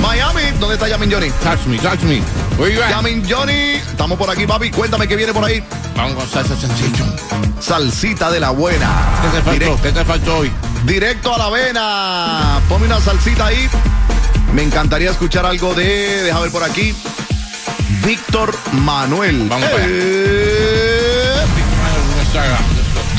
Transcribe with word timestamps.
Miami, 0.00 0.42
¿dónde 0.58 0.74
está 0.74 0.88
Yamin 0.88 1.10
Johnny? 1.12 1.30
Touch 1.42 1.66
me, 1.66 1.78
touch 1.78 2.00
me. 2.02 2.22
Yamin 2.90 3.24
Johnny, 3.28 3.74
estamos 3.74 4.18
por 4.18 4.30
aquí, 4.30 4.46
papi. 4.46 4.70
Cuéntame 4.70 5.06
qué 5.06 5.16
viene 5.16 5.32
por 5.32 5.44
ahí. 5.44 5.62
Vamos 5.96 6.14
con 6.14 6.28
salsa 6.28 6.56
sencillo. 6.56 7.04
Salsita 7.60 8.30
de 8.30 8.40
la 8.40 8.50
buena. 8.50 8.90
¿Qué 9.22 9.28
te 9.38 9.42
faltó? 9.42 9.64
Direct- 9.76 9.80
¿Qué 9.82 9.92
te 9.92 10.04
faltó 10.04 10.36
hoy? 10.38 10.50
directo 10.84 11.34
a 11.34 11.38
la 11.38 11.50
vena. 11.50 12.60
Ponme 12.68 12.86
una 12.86 13.00
salsita 13.00 13.46
ahí. 13.46 13.68
Me 14.54 14.62
encantaría 14.62 15.10
escuchar 15.10 15.44
algo 15.46 15.74
de, 15.74 16.22
deja 16.24 16.40
ver 16.40 16.50
por 16.50 16.64
aquí, 16.64 16.94
Víctor 18.04 18.52
Manuel. 18.72 19.46
Vamos 19.48 19.68
para 19.68 19.84
allá. 19.84 19.94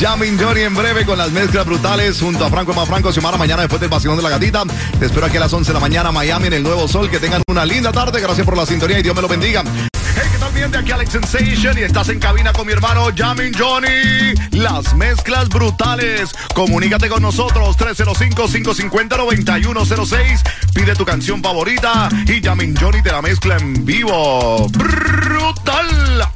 Yamin 0.01 0.37
Johnny 0.41 0.61
en 0.61 0.73
breve 0.73 1.05
con 1.05 1.15
las 1.15 1.29
mezclas 1.29 1.63
brutales 1.63 2.19
junto 2.19 2.43
a 2.43 2.49
Franco 2.49 2.73
Más 2.73 2.87
Franco 2.87 3.11
Xiomara 3.11 3.37
mañana 3.37 3.61
después 3.61 3.79
del 3.79 3.91
vacilón 3.91 4.17
de 4.17 4.23
la 4.23 4.31
gatita. 4.31 4.63
Te 4.97 5.05
espero 5.05 5.27
aquí 5.27 5.37
a 5.37 5.41
las 5.41 5.53
11 5.53 5.69
de 5.69 5.73
la 5.75 5.79
mañana 5.79 6.11
Miami 6.11 6.47
en 6.47 6.53
el 6.53 6.63
Nuevo 6.63 6.87
Sol. 6.87 7.07
Que 7.07 7.19
tengan 7.19 7.43
una 7.45 7.65
linda 7.65 7.91
tarde. 7.91 8.19
Gracias 8.19 8.43
por 8.43 8.57
la 8.57 8.65
sintonía 8.65 8.97
y 8.97 9.03
Dios 9.03 9.15
me 9.15 9.21
lo 9.21 9.27
bendiga. 9.27 9.63
Hey, 9.63 10.23
¿qué 10.31 10.39
tal? 10.39 10.51
Bien, 10.53 10.71
de 10.71 10.79
aquí 10.79 10.91
Alex 10.91 11.11
Sensation 11.11 11.77
y 11.77 11.83
estás 11.83 12.09
en 12.09 12.17
cabina 12.17 12.51
con 12.51 12.65
mi 12.65 12.73
hermano 12.73 13.11
Yamin 13.11 13.53
Johnny. 13.53 14.33
Las 14.53 14.95
mezclas 14.95 15.49
brutales. 15.49 16.31
Comunícate 16.55 17.07
con 17.07 17.21
nosotros 17.21 17.77
305-550-9106. 17.77 20.41
Pide 20.73 20.95
tu 20.95 21.05
canción 21.05 21.43
favorita 21.43 22.09
y 22.25 22.41
Yamin 22.41 22.75
Johnny 22.75 23.03
te 23.03 23.11
la 23.11 23.21
mezcla 23.21 23.55
en 23.57 23.85
vivo. 23.85 24.67
Brutal. 24.69 26.30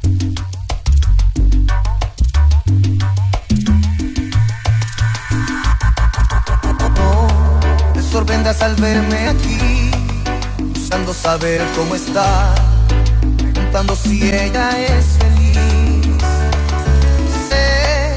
Al 8.60 8.74
verme 8.76 9.28
aquí, 9.28 9.90
buscando 10.74 11.12
saber 11.12 11.60
cómo 11.76 11.94
está, 11.94 12.54
preguntando 13.38 13.94
si 13.96 14.28
ella 14.32 14.70
es 14.78 15.18
feliz. 15.18 16.22
Sé 17.48 18.14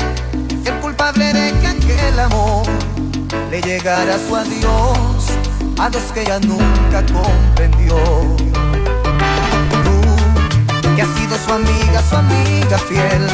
que 0.63 0.69
el 0.69 0.79
culpable 0.79 1.33
de 1.33 1.53
que 1.59 1.67
aquel 1.67 2.19
amor 2.19 2.65
le 3.49 3.61
llegara 3.61 4.15
a 4.15 4.19
su 4.19 4.35
adiós, 4.35 5.25
adiós 5.79 6.03
que 6.13 6.21
ella 6.21 6.39
nunca 6.39 7.03
comprendió. 7.11 7.97
Tú, 9.83 10.95
que 10.95 11.01
has 11.01 11.09
sido 11.17 11.37
su 11.45 11.53
amiga, 11.53 12.03
su 12.09 12.15
amiga 12.15 12.77
fiel, 12.87 13.28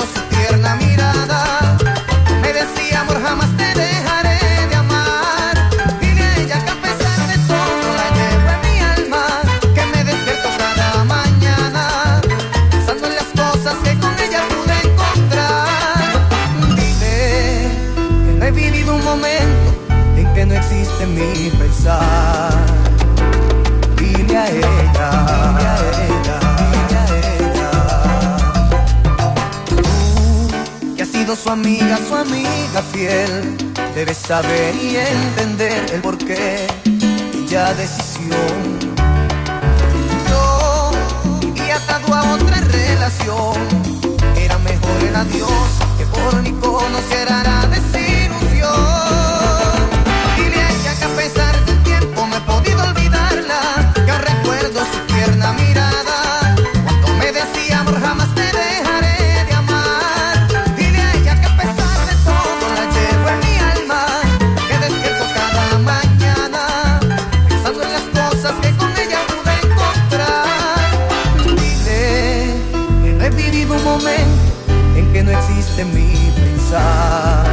recuerdo 0.00 0.29
su 31.42 31.50
amiga, 31.50 31.98
su 32.08 32.14
amiga 32.14 32.82
fiel. 32.92 33.56
Debes 33.94 34.18
saber 34.18 34.74
y 34.76 34.96
entender 34.96 35.90
el 35.92 36.00
porqué 36.00 36.66
de 36.84 37.46
ya 37.46 37.72
decisión. 37.74 38.78
Yo 40.28 40.90
y 41.54 41.70
atado 41.70 42.14
a 42.14 42.34
otra 42.34 42.60
relación, 42.60 43.56
era 44.36 44.58
mejor 44.58 45.02
el 45.08 45.16
adiós 45.16 45.68
que 45.98 46.06
por 46.06 46.42
mí 46.42 46.52
conociera 46.60 47.42
la 47.42 47.66
desilusión. 47.68 48.09
En 74.96 75.12
que 75.12 75.22
no 75.22 75.30
existe 75.30 75.84
mi 75.84 76.30
pensar. 76.36 77.44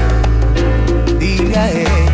Dile 1.20 1.58
a 1.58 1.72
ella, 1.72 2.07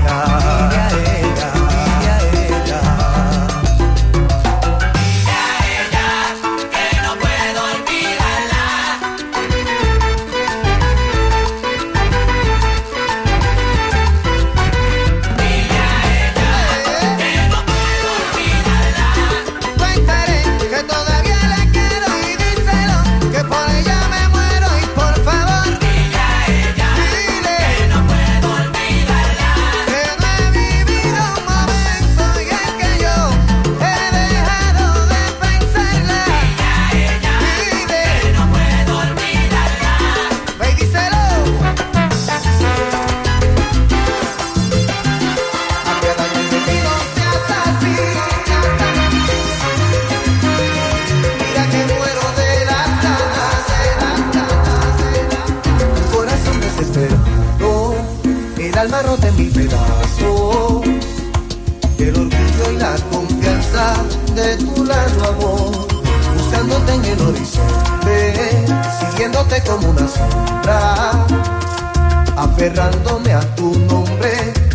aferrándome 72.63 73.33
a 73.33 73.42
tu 73.56 73.77
nombre 73.80 74.31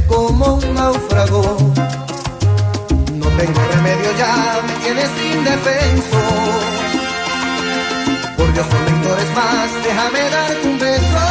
como 0.07 0.55
un 0.55 0.75
náufrago. 0.75 1.43
No 3.15 3.27
tengo 3.39 3.61
remedio 3.73 4.11
ya, 4.19 4.61
me 4.67 4.75
tienes 4.85 5.11
indefenso. 5.35 6.23
Por 8.37 8.53
Dios, 8.53 8.67
no 8.73 8.81
mentores 8.91 9.31
más, 9.35 9.69
déjame 9.85 10.31
darte 10.31 10.69
un 10.69 10.79
beso. 10.79 11.23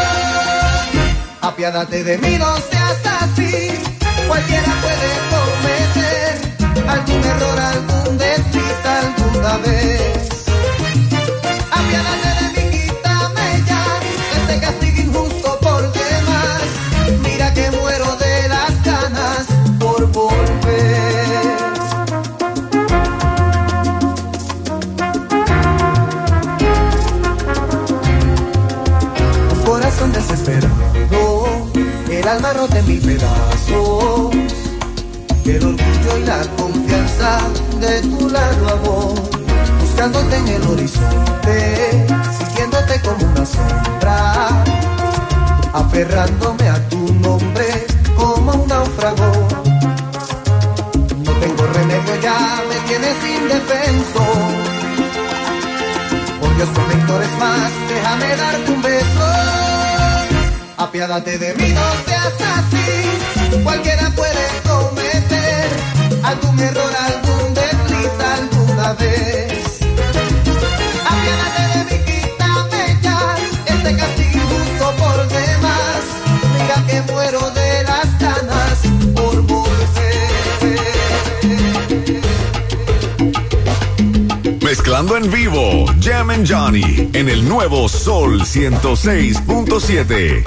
Apiádate 1.42 2.04
de 2.04 2.18
mí, 2.18 2.38
no 2.38 2.56
seas 2.70 3.00
así. 3.22 3.54
Cualquiera 4.28 4.72
puede 4.84 5.10
cometer 5.34 6.32
algún 6.96 7.24
error, 7.24 7.60
algún 7.60 8.18
desliz 8.18 8.86
alguna 8.86 9.37
la 36.28 36.42
confianza 36.58 37.40
de 37.80 38.02
tu 38.02 38.30
lado 38.30 38.70
amor, 38.70 39.14
buscándote 39.80 40.36
en 40.36 40.48
el 40.50 40.64
horizonte, 40.68 42.08
siguiéndote 42.38 43.02
como 43.02 43.26
una 43.32 43.46
sombra, 43.46 44.50
aferrándome 45.72 46.68
a 46.68 46.90
tu 46.90 47.14
nombre 47.14 47.88
como 48.18 48.52
un 48.52 48.68
náufrago. 48.68 49.32
No 51.26 51.32
tengo 51.44 51.64
remedio 51.78 52.16
ya, 52.22 52.62
me 52.70 52.76
tienes 52.88 53.18
indefenso. 53.38 54.24
Por 56.42 56.56
Dios, 56.58 56.70
por 56.76 56.88
mentores 56.90 57.32
más, 57.40 57.72
déjame 57.88 58.36
darte 58.36 58.72
un 58.74 58.82
beso. 58.82 59.28
Apiádate 60.76 61.38
de 61.38 61.54
mí, 61.56 61.70
no 61.70 61.88
seas 62.06 62.34
así. 62.58 63.64
Cualquiera 63.64 64.10
puede 64.10 64.67
algún 66.28 66.60
error, 66.60 66.92
algún 67.10 67.54
desliz 67.54 68.12
alguna 68.36 68.94
vez. 68.94 69.80
Apiádate 71.12 71.64
de 71.72 71.80
mí, 71.86 71.98
quítame 72.06 72.84
ya 73.02 73.20
este 73.66 73.92
castigo 73.96 74.40
injusto 74.44 74.86
por 75.02 75.18
demás. 75.30 76.02
Mira 76.54 76.78
que 76.88 76.98
muero 77.12 77.44
de 77.52 77.72
las 77.84 78.10
ganas 78.20 78.78
por 79.16 79.36
volver. 79.44 79.78
Mezclando 84.62 85.16
en 85.18 85.32
vivo, 85.32 85.86
Jam 86.02 86.30
and 86.30 86.46
Johnny 86.50 87.10
en 87.14 87.30
el 87.30 87.48
nuevo 87.48 87.88
Sol 87.88 88.42
106.7. 88.42 90.44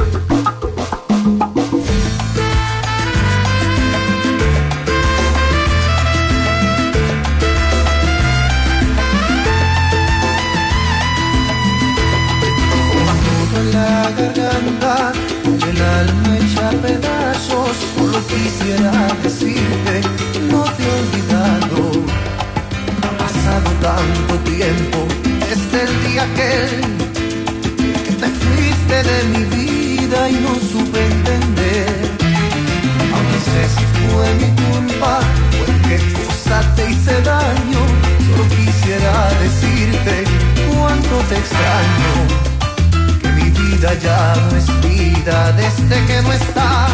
vida 44.10 44.34
no 44.50 44.56
es 44.56 44.80
vida 44.80 45.52
desde 45.52 46.06
que 46.06 46.22
no 46.22 46.32
estás. 46.32 46.90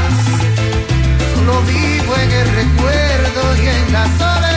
Solo 1.34 1.62
vivo 1.62 2.14
en 2.16 2.30
el 2.30 2.48
recuerdo 2.48 3.56
y 3.62 3.66
en 3.66 3.92
la 3.92 4.04
soledad. 4.18 4.55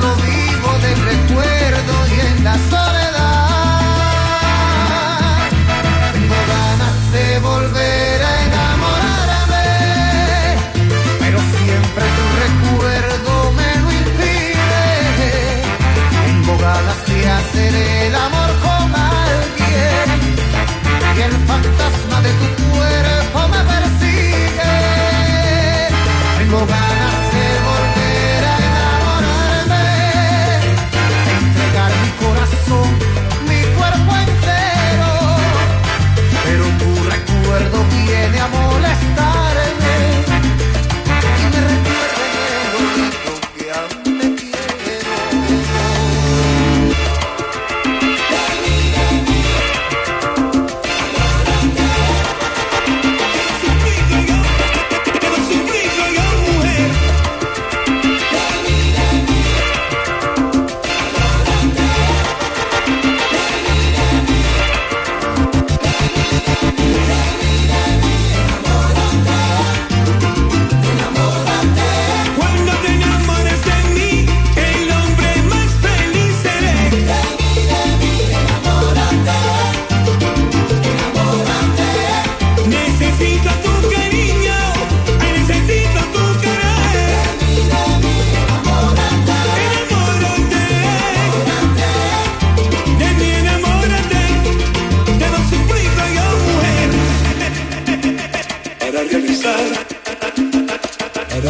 Solo 0.00 0.14
vivo 0.16 0.78
del 0.80 1.04
recuerdo 1.04 2.06
y 2.06 2.20
en 2.20 2.44
la 2.44 2.54
soledad. 2.54 2.87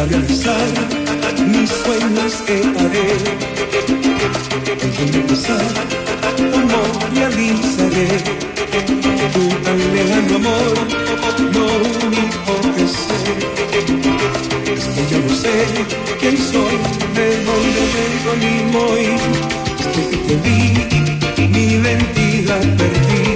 realizar 0.05 0.67
mis 1.47 1.69
sueños 1.69 2.33
que 2.45 2.55
haré. 2.79 3.09
Tengo 4.65 4.91
que 4.91 6.51
cómo 6.51 6.79
realizaré 7.13 8.07
tu 9.33 9.49
tan 9.63 9.79
lejano 9.93 10.35
amor, 10.35 10.75
lo 11.53 11.65
único 12.07 12.53
que 12.75 12.85
sé 12.87 13.19
es 14.73 14.83
que 14.93 15.01
yo 15.11 15.17
no 15.19 15.33
sé 15.35 15.55
quién 16.19 16.37
soy, 16.37 16.75
de 17.15 17.27
dónde 17.45 17.81
vengo 17.95 18.31
ni 18.41 18.53
voy, 18.71 19.05
desde 19.77 20.01
que 20.09 20.17
te 20.27 20.35
vi 20.43 20.59
mi 21.47 21.63
identidad 21.73 22.63
perdí. 22.77 23.28